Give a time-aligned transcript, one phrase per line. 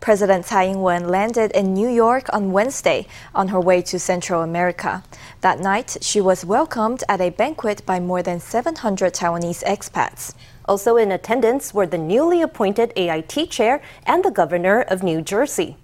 [0.00, 5.02] President Tsai Ing-wen landed in New York on Wednesday on her way to Central America.
[5.40, 10.34] That night, she was welcomed at a banquet by more than 700 Taiwanese expats.
[10.66, 15.76] Also in attendance were the newly appointed AIT chair and the governor of New Jersey.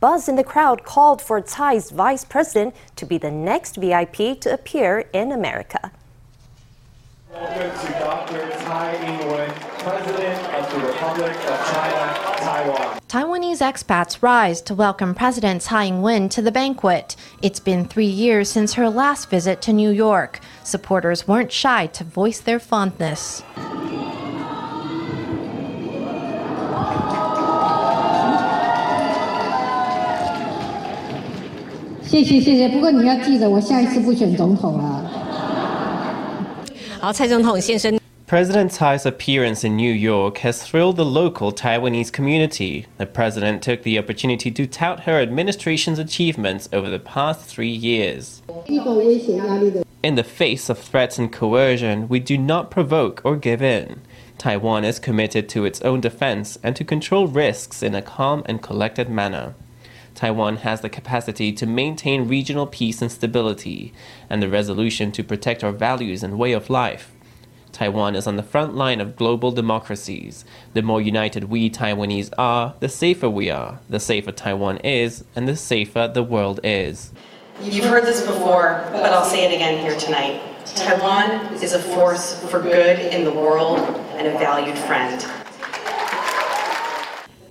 [0.00, 4.52] Buzz in the crowd called for Tsai's vice president to be the next VIP to
[4.52, 5.92] appear in America.
[7.31, 8.51] Welcome to Dr.
[8.51, 12.99] Tsai Ing-wen, President of the Republic of China, Taiwan.
[13.07, 17.15] Taiwanese expats rise to welcome President Tsai Ing-wen to the banquet.
[17.41, 20.39] It's been three years since her last visit to New York.
[20.63, 23.43] Supporters weren't shy to voice their fondness.
[32.01, 35.08] 谢谢谢谢，不过你要记得，我下一次不选总统了。
[36.99, 37.99] 好，蔡总统现身。
[38.27, 42.85] President Tsai's appearance in New York has thrilled the local Taiwanese community.
[42.97, 48.41] The president took the opportunity to tout her administration's achievements over the past three years.
[50.01, 54.01] In the face of threats and coercion, we do not provoke or give in.
[54.39, 58.59] Taiwan is committed to its own defense and to control risks in a calm and
[58.59, 59.53] collected manner.
[60.14, 63.92] Taiwan has the capacity to maintain regional peace and stability,
[64.28, 67.12] and the resolution to protect our values and way of life.
[67.72, 70.44] Taiwan is on the front line of global democracies.
[70.74, 73.80] The more united we Taiwanese are, the safer we are.
[73.88, 77.12] The safer Taiwan is, and the safer the world is.
[77.62, 80.42] You've heard this before, but I'll say it again here tonight.
[80.66, 83.78] Taiwan is a force for good in the world
[84.16, 85.24] and a valued friend.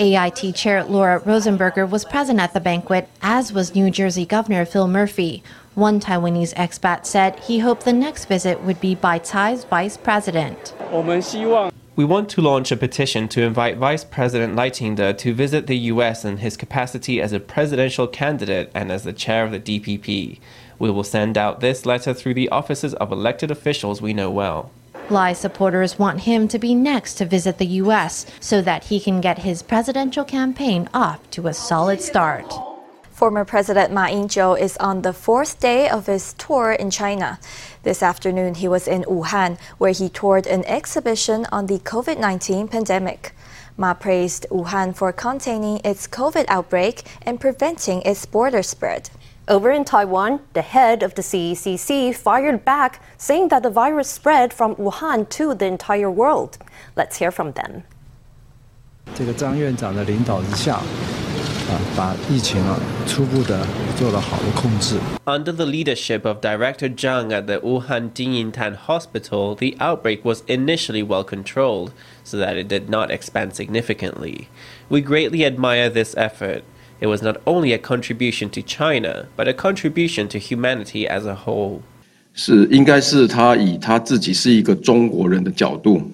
[0.01, 4.87] AIT Chair Laura Rosenberger was present at the banquet, as was New Jersey Governor Phil
[4.87, 5.43] Murphy.
[5.75, 10.73] One Taiwanese expat said he hoped the next visit would be by Tsai's vice president.
[11.97, 15.77] We want to launch a petition to invite Vice President Lai Ching-te to visit the
[15.91, 16.23] U.S.
[16.23, 20.39] in his capacity as a presidential candidate and as the chair of the DPP.
[20.79, 24.71] We will send out this letter through the offices of elected officials we know well.
[25.11, 28.25] Lai supporters want him to be next to visit the U.S.
[28.39, 32.53] so that he can get his presidential campaign off to a solid start.
[33.11, 37.39] Former President Ma Ying-jeou is on the fourth day of his tour in China.
[37.83, 42.67] This afternoon, he was in Wuhan, where he toured an exhibition on the COVID 19
[42.69, 43.33] pandemic.
[43.75, 49.09] Ma praised Wuhan for containing its COVID outbreak and preventing its border spread.
[49.49, 54.53] Over in Taiwan, the head of the CECC fired back, saying that the virus spread
[54.53, 56.59] from Wuhan to the entire world.
[56.95, 57.83] Let's hear from them.
[65.25, 71.01] Under the leadership of Director Zhang at the Wuhan Jinyintan Hospital, the outbreak was initially
[71.01, 71.91] well controlled,
[72.23, 74.47] so that it did not expand significantly.
[74.89, 76.63] We greatly admire this effort.
[77.00, 81.34] It was not only a contribution to China, but a contribution to humanity as a
[81.34, 81.82] whole.
[82.34, 86.10] 是应该是他以他自己是一个中国人的角度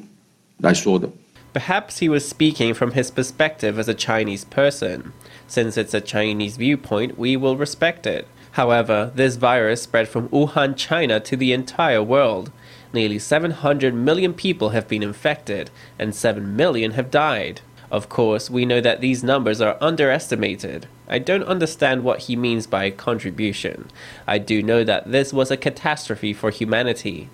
[0.58, 1.08] 来说的。
[1.52, 5.12] Perhaps he was speaking from his perspective as a Chinese person.
[5.48, 8.26] Since it's a Chinese viewpoint, we will respect it.
[8.52, 12.52] However, this virus spread from Wuhan, China to the entire world.
[12.92, 17.62] Nearly 700 million people have been infected, and 7 million have died.
[17.95, 20.87] Of course, we know that these numbers are underestimated.
[21.07, 23.89] I don't understand what he means by contribution.
[24.27, 27.29] I do know that this was a catastrophe for humanity.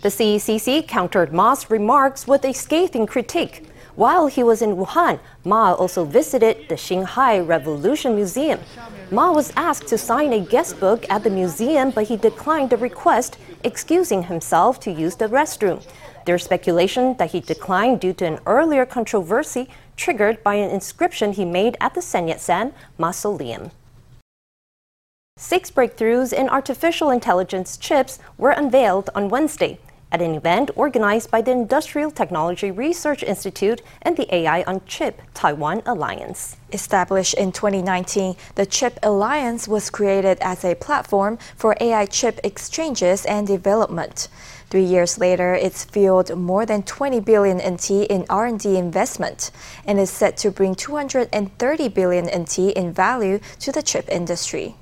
[0.00, 3.68] The CECC countered Ma's remarks with a scathing critique.
[3.94, 8.60] While he was in Wuhan, Ma also visited the Xinhai Revolution Museum.
[9.10, 12.78] Ma was asked to sign a guest book at the museum, but he declined the
[12.78, 15.84] request, excusing himself to use the restroom.
[16.24, 21.44] There's speculation that he declined due to an earlier controversy triggered by an inscription he
[21.44, 23.70] made at the Sun Yat sen Mausoleum.
[25.36, 29.78] Six breakthroughs in artificial intelligence chips were unveiled on Wednesday
[30.12, 35.22] at an event organized by the Industrial Technology Research Institute and the AI on Chip
[35.32, 36.58] Taiwan Alliance.
[36.72, 43.24] Established in 2019, the Chip Alliance was created as a platform for AI chip exchanges
[43.24, 44.28] and development.
[44.68, 49.50] Three years later, it's fueled more than 20 billion NT in R&D investment
[49.86, 54.76] and is set to bring 230 billion NT in value to the chip industry.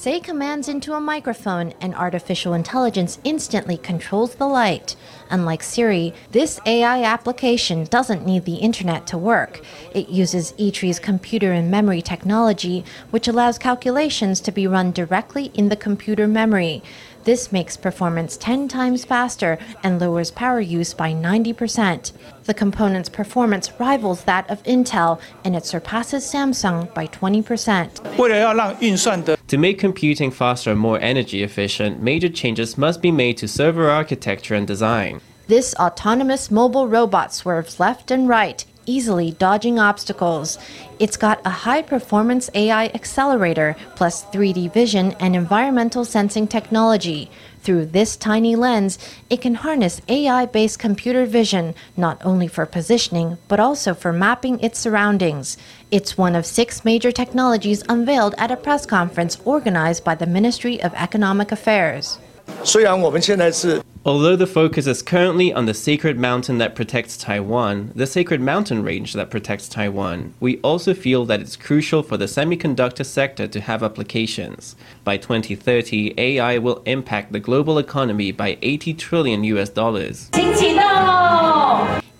[0.00, 4.96] Say commands into a microphone, and artificial intelligence instantly controls the light.
[5.28, 9.60] Unlike Siri, this AI application doesn't need the internet to work.
[9.92, 15.68] It uses ITRI's computer and memory technology, which allows calculations to be run directly in
[15.68, 16.82] the computer memory.
[17.24, 22.12] This makes performance 10 times faster and lowers power use by 90%.
[22.44, 28.16] The component's performance rivals that of Intel and it surpasses Samsung by 20%.
[29.48, 33.90] To make computing faster and more energy efficient, major changes must be made to server
[33.90, 35.20] architecture and design.
[35.46, 40.57] This autonomous mobile robot swerves left and right, easily dodging obstacles.
[40.99, 47.29] It's got a high performance AI accelerator, plus 3D vision and environmental sensing technology.
[47.61, 53.37] Through this tiny lens, it can harness AI based computer vision not only for positioning,
[53.47, 55.57] but also for mapping its surroundings.
[55.89, 60.81] It's one of six major technologies unveiled at a press conference organized by the Ministry
[60.81, 62.19] of Economic Affairs.
[62.63, 68.40] 虽然我们现在是 Although the focus is currently on the sacred mountain that protects Taiwan, the sacred
[68.40, 73.46] mountain range that protects Taiwan, we also feel that it's crucial for the semiconductor sector
[73.48, 74.74] to have applications.
[75.04, 80.30] By 2030, AI will impact the global economy by 80 trillion US dollars.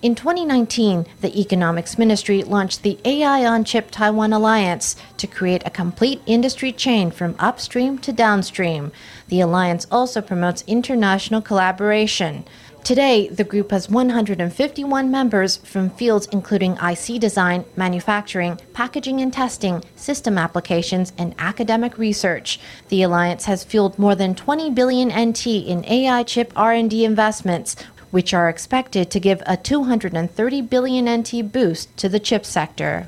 [0.01, 5.69] In 2019, the Economics Ministry launched the AI on Chip Taiwan Alliance to create a
[5.69, 8.91] complete industry chain from upstream to downstream.
[9.27, 12.45] The alliance also promotes international collaboration.
[12.83, 19.83] Today, the group has 151 members from fields including IC design, manufacturing, packaging and testing,
[19.95, 22.59] system applications, and academic research.
[22.89, 27.75] The alliance has fueled more than 20 billion NT in AI chip R&D investments,
[28.11, 33.07] which are expected to give a 230 billion NT boost to the chip sector.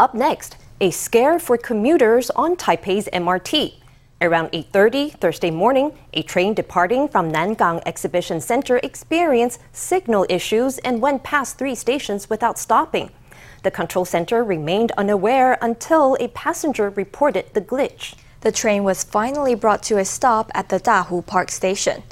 [0.00, 3.80] Up next, a scare for commuters on Taipei's MRT.
[4.20, 11.02] Around 8:30 Thursday morning, a train departing from Nangang Exhibition Center experienced signal issues and
[11.02, 13.10] went past three stations without stopping.
[13.62, 18.14] The control center remained unaware until a passenger reported the glitch.
[18.40, 22.02] The train was finally brought to a stop at the Dahu Park station.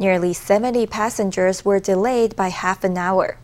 [0.00, 3.36] Nearly 70 passengers were delayed by half an hour.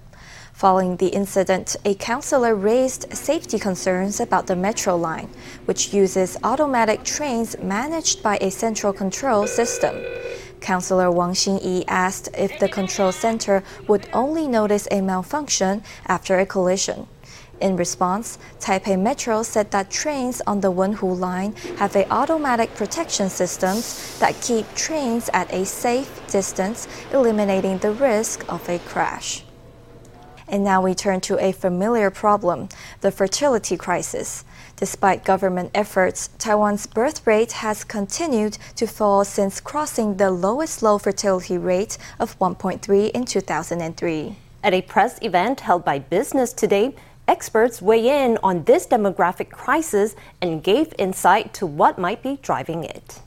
[0.54, 5.28] Following the incident, a councillor raised safety concerns about the metro line,
[5.66, 10.02] which uses automatic trains managed by a central control system.
[10.62, 16.46] Councillor Wang Xinyi asked if the control center would only notice a malfunction after a
[16.46, 17.06] collision.
[17.60, 23.30] In response, Taipei Metro said that trains on the Wenhu line have a automatic protection
[23.30, 29.42] systems that keep trains at a safe distance, eliminating the risk of a crash.
[30.48, 32.68] And now we turn to a familiar problem,
[33.00, 34.44] the fertility crisis.
[34.76, 40.98] Despite government efforts, Taiwan's birth rate has continued to fall since crossing the lowest low
[40.98, 44.36] fertility rate of 1.3 in 2003.
[44.62, 46.94] At a press event held by Business Today,
[47.28, 52.84] Experts weigh in on this demographic crisis and gave insight to what might be driving
[52.84, 53.20] it.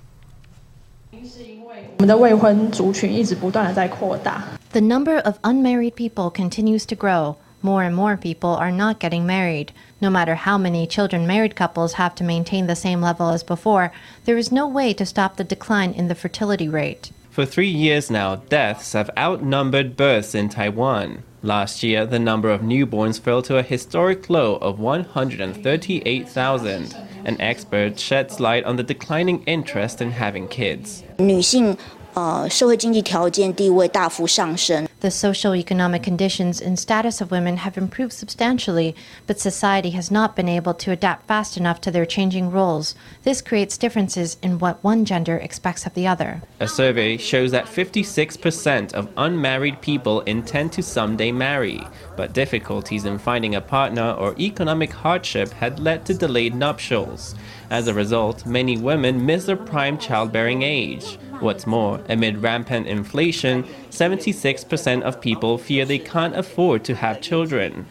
[4.72, 7.38] The number of unmarried people continues to grow.
[7.62, 9.74] More and more people are not getting married.
[10.00, 13.92] No matter how many children married couples have to maintain the same level as before,
[14.24, 17.12] there is no way to stop the decline in the fertility rate.
[17.32, 21.24] For three years now, deaths have outnumbered births in Taiwan.
[21.42, 26.96] Last year, the number of newborns fell to a historic low of 138,000.
[27.24, 31.06] An expert sheds light on the declining interest in having kids.
[31.18, 31.78] 女性
[32.19, 34.87] 呃社会经济条件地位大幅上升。
[35.01, 38.95] The social economic conditions and status of women have improved substantially,
[39.27, 42.95] but society has not been able to adapt fast enough to their changing roles.
[43.23, 46.41] This creates differences in what one gender expects of the other.
[46.59, 51.87] A survey shows that 56% of unmarried people intend to someday marry,
[52.17, 57.35] but difficulties in finding a partner or economic hardship had led to delayed nuptials.
[57.71, 61.19] As a result, many women miss their prime childbearing age.
[61.42, 67.86] What's more, amid rampant inflation, 76% of people fear they can't afford to have children.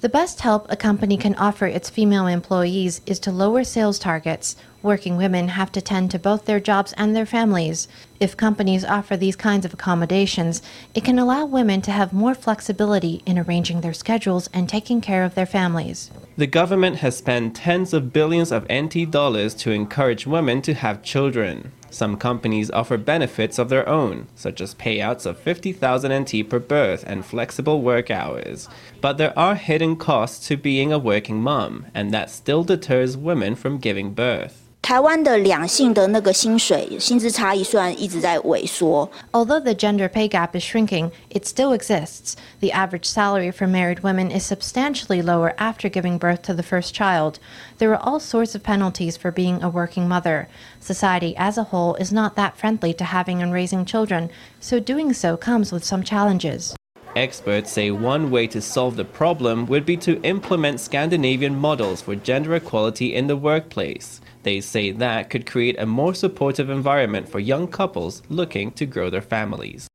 [0.00, 4.56] The best help a company can offer its female employees is to lower sales targets
[4.86, 7.88] Working women have to tend to both their jobs and their families.
[8.20, 10.62] If companies offer these kinds of accommodations,
[10.94, 15.24] it can allow women to have more flexibility in arranging their schedules and taking care
[15.24, 16.12] of their families.
[16.36, 21.02] The government has spent tens of billions of NT dollars to encourage women to have
[21.02, 21.72] children.
[21.90, 27.02] Some companies offer benefits of their own, such as payouts of 50,000 NT per birth
[27.04, 28.68] and flexible work hours.
[29.00, 33.56] But there are hidden costs to being a working mom, and that still deters women
[33.56, 34.62] from giving birth.
[34.85, 39.09] 台湾的两性的那个薪水薪资差异虽然一直在萎缩。
[39.31, 42.33] Although the gender pay gap is shrinking, it still exists.
[42.59, 46.93] The average salary for married women is substantially lower after giving birth to the first
[46.93, 47.35] child.
[47.77, 50.49] There are all sorts of penalties for being a working mother.
[50.81, 54.29] Society as a whole is not that friendly to having and raising children,
[54.59, 56.75] so doing so comes with some challenges.
[57.15, 62.15] Experts say one way to solve the problem would be to implement Scandinavian models for
[62.15, 64.21] gender equality in the workplace.
[64.46, 69.10] They say that could create a more supportive environment for young couples looking to grow
[69.10, 69.88] their families.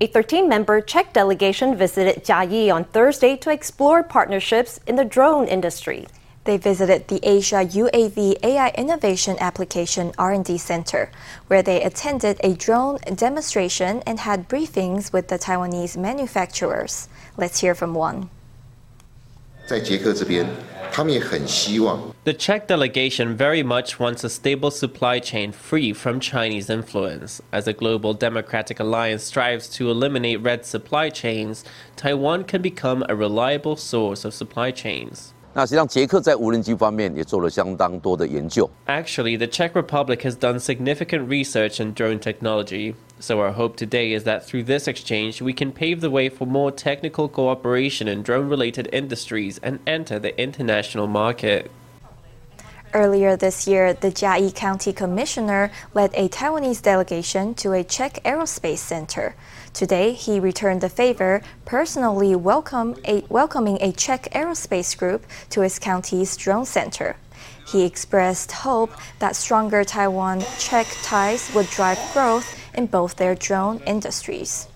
[0.00, 5.46] A 13 member Czech delegation visited Jiayi on Thursday to explore partnerships in the drone
[5.46, 6.08] industry.
[6.42, 11.12] They visited the Asia UAV AI Innovation Application R&D Center,
[11.46, 17.08] where they attended a drone demonstration and had briefings with the Taiwanese manufacturers.
[17.36, 18.28] Let's hear from one.
[19.71, 20.45] 在捷克这边，
[20.91, 27.41] 他们也很希望 The Czech delegation very much wants a stable supply chain free from Chinese influence.
[27.51, 31.63] As the Global Democratic Alliance strives to eliminate red supply chains,
[31.97, 35.33] Taiwan can become a reliable source of supply chains.
[35.53, 38.69] 那实际上，捷克在无人机方面也做了相当多的研究。
[38.85, 42.93] Actually, the Czech Republic has done significant research in drone technology.
[43.19, 46.45] So, our hope today is that through this exchange, we can pave the way for
[46.45, 51.71] more technical cooperation in drone related industries and enter the international market.
[52.94, 58.78] Earlier this year, the Jiayi County Commissioner led a Taiwanese delegation to a Czech aerospace
[58.78, 59.34] center.
[59.72, 65.78] Today, he returned the favor, personally welcome a, welcoming a Czech aerospace group to his
[65.78, 67.16] county's drone center.
[67.66, 73.78] He expressed hope that stronger Taiwan Czech ties would drive growth in both their drone
[73.86, 74.68] industries.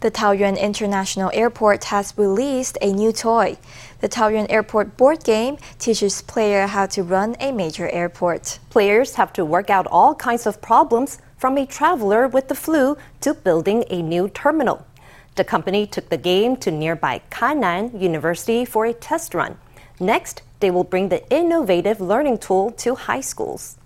[0.00, 3.58] The Taoyuan International Airport has released a new toy.
[4.00, 8.58] The Taoyuan Airport board game teaches players how to run a major airport.
[8.70, 12.96] Players have to work out all kinds of problems from a traveler with the flu
[13.20, 14.86] to building a new terminal.
[15.34, 19.58] The company took the game to nearby Kainan University for a test run.
[20.00, 23.76] Next, they will bring the innovative learning tool to high schools.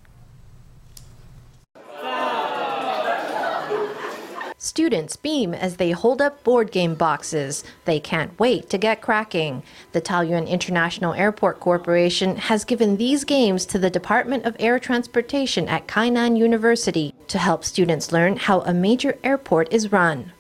[4.65, 7.65] Students beam as they hold up board game boxes.
[7.85, 9.63] They can't wait to get cracking.
[9.93, 15.69] The Taoyuan International Airport Corporation has given these games to the Department of Air Transportation
[15.69, 20.33] at Kainan University to help students learn how a major airport is run.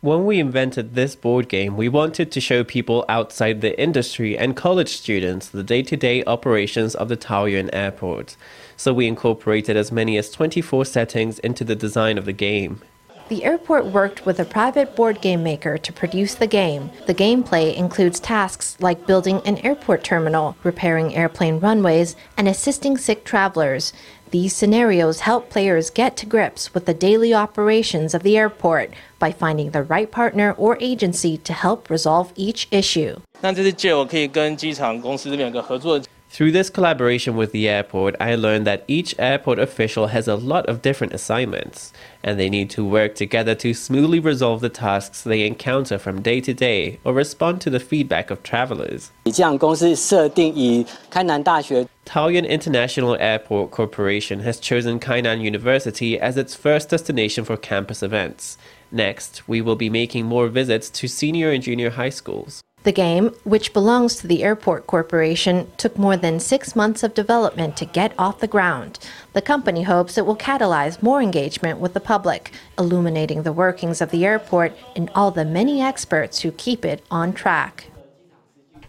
[0.00, 4.54] When we invented this board game, we wanted to show people outside the industry and
[4.54, 8.36] college students the day to day operations of the Taoyuan Airport
[8.77, 12.81] So we incorporated as many as 24 settings into the design of the game.
[13.29, 16.91] The airport worked with a private board game maker to produce the game.
[17.07, 23.23] The gameplay includes tasks like building an airport terminal, repairing airplane runways, and assisting sick
[23.23, 23.93] travelers.
[24.31, 29.31] These scenarios help players get to grips with the daily operations of the airport by
[29.31, 33.21] finding the right partner or agency to help resolve each issue.
[33.41, 35.99] 那这次借我可以跟机场公司这边有个合作。
[36.33, 40.65] Through this collaboration with the airport, I learned that each airport official has a lot
[40.65, 41.93] of different assignments,
[42.23, 46.41] and they need to work together to smoothly resolve the tasks they encounter from day
[46.41, 49.11] to day or respond to the feedback of travelers.
[49.25, 58.01] 以这样公司设定以开南大学 Taoyuan International Airport Corporation has chosen Kainan University as its first destination for campus
[58.01, 58.57] events.
[58.91, 62.63] Next, we will be making more visits to senior and junior high schools.
[62.84, 67.76] The game, which belongs to the Airport Corporation, took more than six months of development
[67.76, 69.00] to get off the ground.
[69.32, 74.10] The company hopes it will catalyze more engagement with the public, illuminating the workings of
[74.10, 77.86] the airport and all the many experts who keep it on track.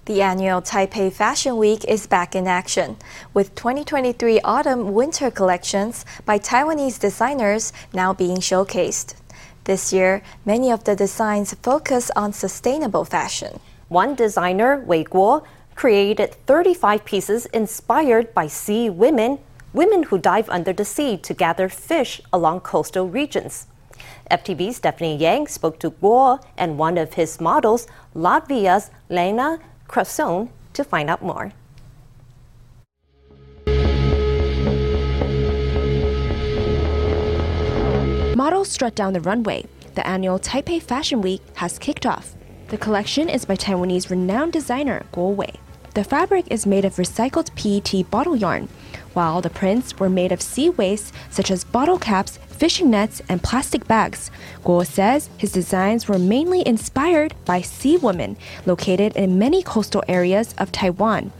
[0.06, 2.98] The annual Taipei Fashion Week is back in action,
[3.34, 9.16] with 2023 autumn winter collections by Taiwanese designers now being showcased.
[9.66, 13.60] This year, many of the designs focus on sustainable fashion.
[13.90, 15.44] One designer, Wei Guo,
[15.74, 19.40] created 35 pieces inspired by sea women,
[19.74, 23.66] women who dive under the sea to gather fish along coastal regions.
[24.30, 30.84] FTV's Stephanie Yang spoke to Guo and one of his models, Latvia's Lena Crasson, to
[30.84, 31.52] find out more.
[38.36, 39.66] Models strut down the runway.
[39.96, 42.36] The annual Taipei Fashion Week has kicked off.
[42.70, 45.54] The collection is by Taiwanese renowned designer Guo Wei.
[45.96, 48.70] The fabric is made of recycled PET bottle yarn,
[49.14, 53.42] while the prints were made of sea waste such as bottle caps, fishing nets, and
[53.42, 54.30] plastic bags.
[54.64, 60.54] Guo says his designs were mainly inspired by sea women located in many coastal areas
[60.60, 61.32] of Taiwan.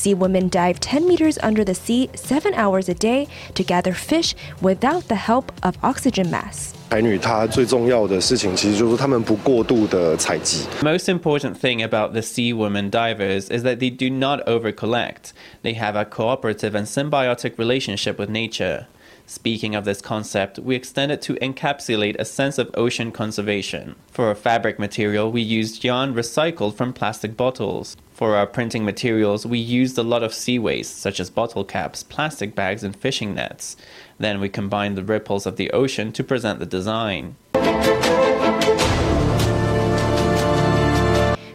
[0.00, 4.34] Sea women dive 10 meters under the sea seven hours a day to gather fish
[4.62, 6.72] without the help of oxygen masks.
[10.82, 15.34] Most important thing about the sea women divers is that they do not overcollect.
[15.60, 18.86] They have a cooperative and symbiotic relationship with nature.
[19.30, 23.94] Speaking of this concept, we extend it to encapsulate a sense of ocean conservation.
[24.10, 27.96] For our fabric material, we used yarn recycled from plastic bottles.
[28.12, 32.02] For our printing materials, we used a lot of sea waste, such as bottle caps,
[32.02, 33.76] plastic bags, and fishing nets.
[34.18, 37.36] Then we combined the ripples of the ocean to present the design.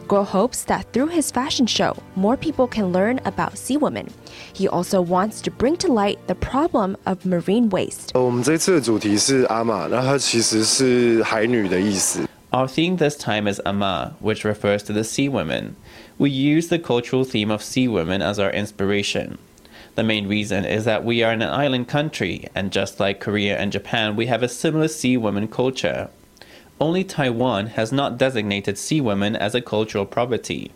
[0.06, 4.08] Guo hopes that through his fashion show, more people can learn about sea women.
[4.52, 8.12] He also wants to bring to light the problem of marine waste.
[12.52, 15.74] Our theme this time is Ama, which refers to the sea women.
[16.18, 19.38] We use the cultural theme of sea women as our inspiration.
[19.96, 23.72] The main reason is that we are an island country, and just like Korea and
[23.72, 26.10] Japan, we have a similar sea women culture.
[26.78, 30.72] Only Taiwan has not designated sea women as a cultural property.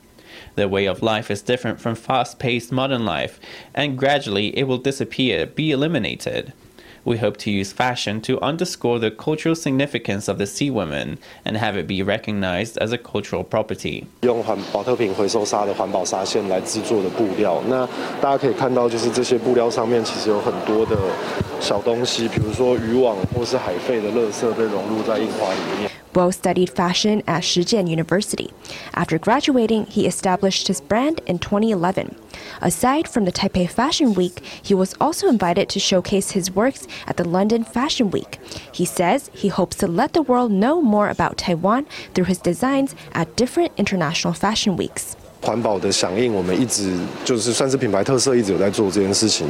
[0.55, 3.39] Their way of life is different from fast paced modern life,
[3.75, 6.55] and gradually it will disappear, be eliminated.
[7.04, 11.56] We hope to use fashion to underscore the cultural significance of the sea women and
[11.56, 14.06] have it be recognized as a cultural property.
[14.22, 17.88] 用环保特瓶回收沙的环保纱线来制作的布料，那
[18.20, 20.98] 大家可以看到，就是这些布料上面其实有很多的
[21.60, 25.92] 小东西，比如说渔网或是海废的垃圾被融入在印花里面。
[26.14, 28.52] Bo studied fashion at Shijian University.
[28.94, 32.16] After graduating, he established his brand in 2011.
[32.62, 37.18] Aside from the Taipei Fashion Week, he was also invited to showcase his works at
[37.18, 38.40] the London Fashion Week.
[38.72, 42.96] He says he hopes to let the world know more about Taiwan through his designs
[43.14, 45.16] at different international fashion weeks.
[45.42, 49.48] 环保的响应，我们一直就是算是品牌特色，一直有在做这件事情。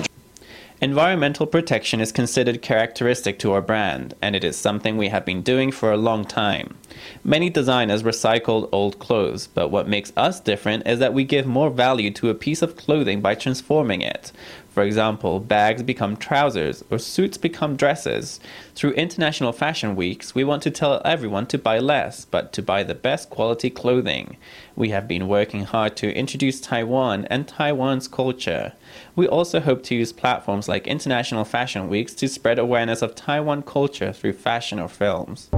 [0.82, 5.42] Environmental protection is considered characteristic to our brand, and it is something we have been
[5.42, 6.74] doing for a long time.
[7.22, 11.68] Many designers recycled old clothes, but what makes us different is that we give more
[11.68, 14.32] value to a piece of clothing by transforming it.
[14.70, 18.38] For example, bags become trousers or suits become dresses.
[18.76, 22.84] Through international fashion weeks, we want to tell everyone to buy less, but to buy
[22.84, 24.36] the best quality clothing.
[24.76, 28.72] We have been working hard to introduce Taiwan and Taiwan's culture.
[29.16, 33.62] We also hope to use platforms like international fashion weeks to spread awareness of Taiwan
[33.62, 35.50] culture through fashion or films.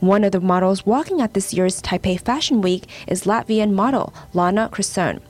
[0.00, 4.68] One of the models walking at this year's Taipei Fashion Week is Latvian model Lana
[4.72, 5.20] Krasone.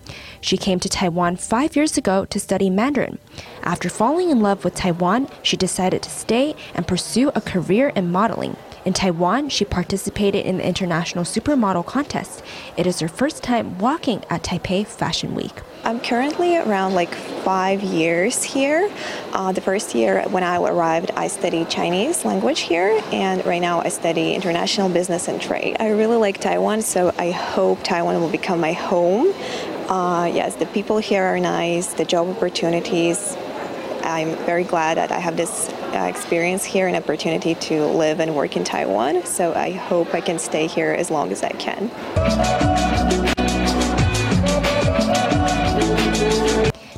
[0.41, 3.19] She came to Taiwan five years ago to study Mandarin.
[3.63, 8.13] After falling in love with Taiwan, she decided to stay and pursue a career in
[8.13, 8.57] modeling.
[8.85, 12.43] In Taiwan, she participated in the International Supermodel Contest.
[12.77, 15.63] It is her first time walking at Taipei Fashion Week.
[15.85, 18.91] I'm currently around like five years here.
[19.33, 23.81] Uh, the first year when I arrived, I studied Chinese language here, and right now
[23.81, 25.77] I study international business and trade.
[25.81, 29.33] I really like Taiwan, so I hope Taiwan will become my home.
[29.89, 33.37] Uh, yes, the people here are nice, the job opportunities.
[34.03, 38.37] I'm very glad that I have this Uh, experience here and opportunity to live and
[38.37, 39.25] work in Taiwan.
[39.25, 41.89] So I hope I can stay here as long as I can.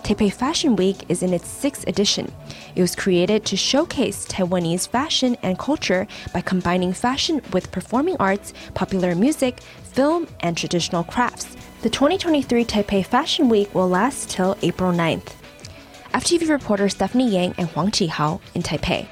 [0.02, 2.32] Taipei Fashion Week is in its sixth edition.
[2.74, 8.52] It was created to showcase Taiwanese fashion and culture by combining fashion with performing arts,
[8.74, 11.56] popular music, film, and traditional crafts.
[11.82, 15.39] The 2023 Taipei Fashion Week will last till April 9th.
[16.12, 19.06] FTV reporter Stephanie Yang and Huang Qihao in Taipei.